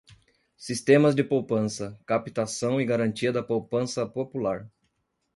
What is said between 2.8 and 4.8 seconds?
e garantia da poupança popular;